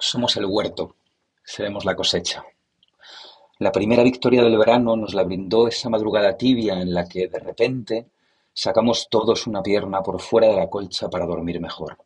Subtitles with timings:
[0.00, 0.94] Somos el huerto,
[1.42, 2.44] seremos la cosecha.
[3.58, 7.40] La primera victoria del verano nos la brindó esa madrugada tibia en la que, de
[7.40, 8.06] repente,
[8.52, 11.98] sacamos todos una pierna por fuera de la colcha para dormir mejor.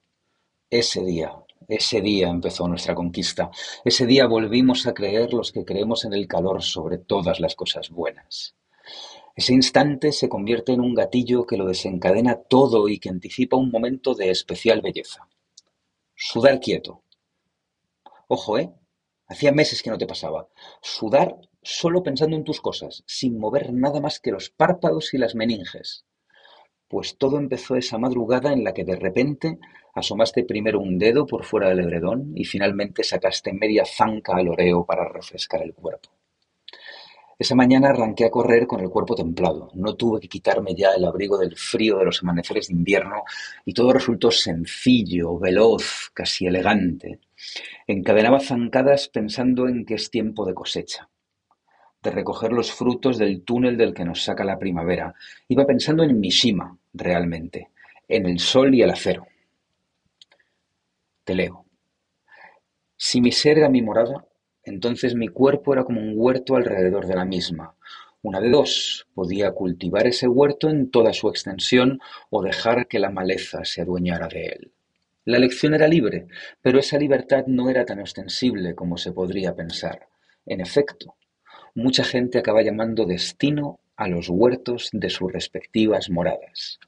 [0.70, 1.34] Ese día,
[1.68, 3.50] ese día empezó nuestra conquista.
[3.84, 7.90] Ese día volvimos a creer los que creemos en el calor sobre todas las cosas
[7.90, 8.54] buenas.
[9.36, 13.70] Ese instante se convierte en un gatillo que lo desencadena todo y que anticipa un
[13.70, 15.28] momento de especial belleza.
[16.14, 17.02] Sudar quieto,
[18.34, 18.72] Ojo, ¿eh?
[19.26, 20.48] Hacía meses que no te pasaba.
[20.80, 25.34] Sudar solo pensando en tus cosas, sin mover nada más que los párpados y las
[25.34, 26.06] meninges.
[26.88, 29.58] Pues todo empezó esa madrugada en la que de repente
[29.94, 34.86] asomaste primero un dedo por fuera del edredón y finalmente sacaste media zanca al oreo
[34.86, 36.08] para refrescar el cuerpo.
[37.38, 39.68] Esa mañana arranqué a correr con el cuerpo templado.
[39.74, 43.24] No tuve que quitarme ya el abrigo del frío de los amaneceres de invierno
[43.66, 47.20] y todo resultó sencillo, veloz, casi elegante.
[47.86, 51.08] Encadenaba zancadas pensando en que es tiempo de cosecha,
[52.02, 55.14] de recoger los frutos del túnel del que nos saca la primavera.
[55.48, 57.70] Iba pensando en Mishima, realmente,
[58.08, 59.26] en el sol y el acero.
[61.24, 61.64] Te leo.
[62.96, 64.26] Si mi ser era mi morada,
[64.64, 67.74] entonces mi cuerpo era como un huerto alrededor de la misma.
[68.22, 73.10] Una de dos, podía cultivar ese huerto en toda su extensión o dejar que la
[73.10, 74.72] maleza se adueñara de él.
[75.24, 76.26] La elección era libre,
[76.60, 80.08] pero esa libertad no era tan ostensible como se podría pensar.
[80.44, 81.14] En efecto,
[81.76, 86.80] mucha gente acaba llamando destino a los huertos de sus respectivas moradas.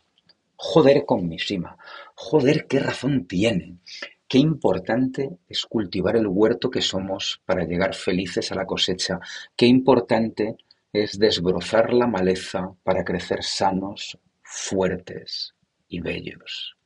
[0.57, 1.79] Joder con Mishima,
[2.17, 3.79] joder qué razón tiene.
[4.27, 9.21] Qué importante es cultivar el huerto que somos para llegar felices a la cosecha.
[9.55, 10.57] Qué importante
[10.93, 15.55] es desbrozar la maleza para crecer sanos, fuertes
[15.87, 16.77] y bellos.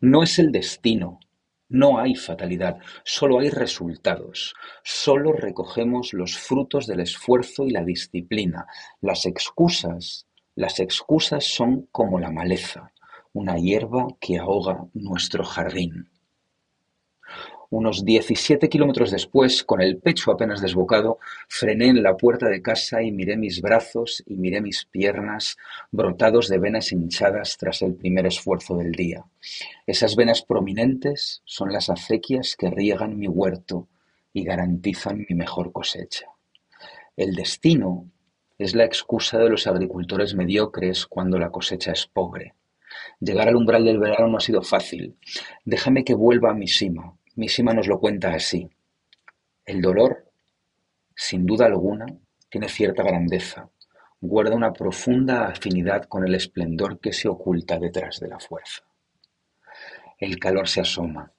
[0.00, 1.20] No es el destino,
[1.68, 4.54] no hay fatalidad, solo hay resultados.
[4.82, 8.66] Solo recogemos los frutos del esfuerzo y la disciplina.
[9.00, 12.92] Las excusas, las excusas son como la maleza,
[13.32, 16.10] una hierba que ahoga nuestro jardín.
[17.76, 21.18] Unos diecisiete kilómetros después, con el pecho apenas desbocado,
[21.48, 25.56] frené en la puerta de casa y miré mis brazos y miré mis piernas
[25.90, 29.24] brotados de venas hinchadas tras el primer esfuerzo del día.
[29.88, 33.88] Esas venas prominentes son las acequias que riegan mi huerto
[34.32, 36.28] y garantizan mi mejor cosecha.
[37.16, 38.08] El destino
[38.56, 42.54] es la excusa de los agricultores mediocres cuando la cosecha es pobre.
[43.18, 45.16] Llegar al umbral del verano no ha sido fácil.
[45.64, 48.70] Déjame que vuelva a mi cima, Mishima nos lo cuenta así:
[49.66, 50.30] el dolor,
[51.16, 52.06] sin duda alguna,
[52.48, 53.68] tiene cierta grandeza,
[54.20, 58.82] guarda una profunda afinidad con el esplendor que se oculta detrás de la fuerza.
[60.16, 61.32] El calor se asoma.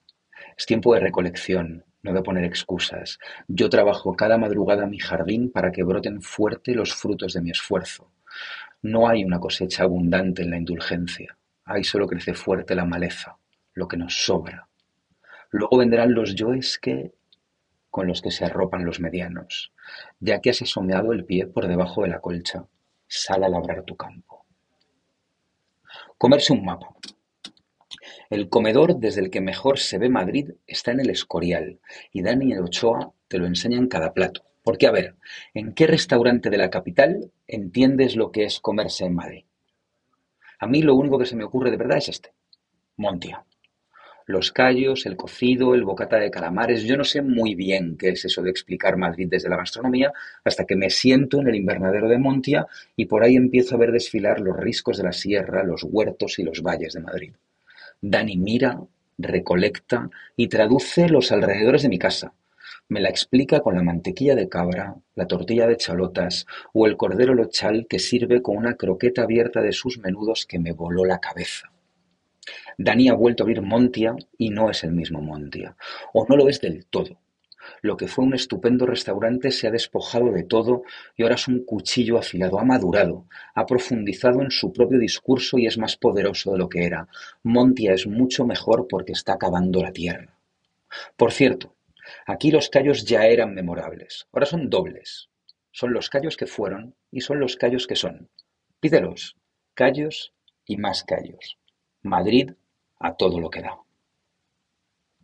[0.57, 3.17] Es tiempo de recolección, no de poner excusas.
[3.47, 8.12] Yo trabajo cada madrugada mi jardín para que broten fuerte los frutos de mi esfuerzo.
[8.81, 11.38] No hay una cosecha abundante en la indulgencia.
[11.63, 13.38] Ahí solo crece fuerte la maleza,
[13.73, 14.67] lo que nos sobra,
[15.57, 17.13] Luego vendrán los yoes que
[17.89, 19.71] con los que se arropan los medianos.
[20.19, 22.66] Ya que has asomeado el pie por debajo de la colcha,
[23.07, 24.45] sal a labrar tu campo.
[26.17, 26.94] Comerse un mapa.
[28.29, 31.79] El comedor desde el que mejor se ve Madrid está en el Escorial
[32.11, 34.44] y Dani Ochoa te lo enseñan cada plato.
[34.61, 35.15] Porque, a ver,
[35.53, 39.45] ¿en qué restaurante de la capital entiendes lo que es comerse en Madrid?
[40.59, 42.33] A mí lo único que se me ocurre de verdad es este,
[42.97, 43.45] Montia
[44.25, 46.84] los callos, el cocido, el bocata de calamares.
[46.84, 50.12] Yo no sé muy bien qué es eso de explicar Madrid desde la gastronomía
[50.44, 52.66] hasta que me siento en el invernadero de Montia
[52.96, 56.44] y por ahí empiezo a ver desfilar los riscos de la sierra, los huertos y
[56.44, 57.34] los valles de Madrid.
[58.02, 58.80] Dani mira,
[59.18, 62.34] recolecta y traduce los alrededores de mi casa.
[62.88, 67.34] Me la explica con la mantequilla de cabra, la tortilla de chalotas o el cordero
[67.34, 71.72] lochal que sirve con una croqueta abierta de sus menudos que me voló la cabeza.
[72.78, 75.75] Dani ha vuelto a abrir Montia y no es el mismo Montia,
[76.13, 77.19] o no lo es del todo.
[77.81, 80.83] Lo que fue un estupendo restaurante se ha despojado de todo
[81.16, 85.66] y ahora es un cuchillo afilado, ha madurado, ha profundizado en su propio discurso y
[85.66, 87.07] es más poderoso de lo que era.
[87.44, 90.38] Montia es mucho mejor porque está acabando la tierra.
[91.18, 91.75] Por cierto,
[92.25, 95.30] aquí los callos ya eran memorables, ahora son dobles.
[95.71, 98.30] Son los callos que fueron y son los callos que son.
[98.80, 99.36] Pídelos,
[99.74, 100.31] callos
[100.66, 101.57] y más callos.
[102.01, 102.51] Madrid
[103.06, 103.84] a todo lo que da.